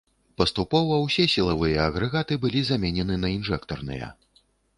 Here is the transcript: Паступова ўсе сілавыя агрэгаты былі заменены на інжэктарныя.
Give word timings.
Паступова 0.41 0.95
ўсе 1.01 1.25
сілавыя 1.33 1.77
агрэгаты 1.89 2.39
былі 2.47 2.65
заменены 2.71 3.19
на 3.27 3.33
інжэктарныя. 3.37 4.11